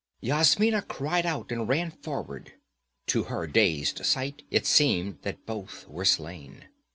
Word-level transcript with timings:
Yasmina 0.19 0.81
cried 0.81 1.27
out 1.27 1.51
and 1.51 1.69
ran 1.69 1.91
forward; 1.91 2.53
to 3.05 3.25
her 3.25 3.45
dazed 3.45 4.03
sight 4.03 4.41
it 4.49 4.65
seemed 4.65 5.19
that 5.21 5.45
both 5.45 5.87
were 5.87 6.05
slain. 6.05 6.65